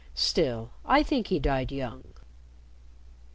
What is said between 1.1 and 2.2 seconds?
he died young."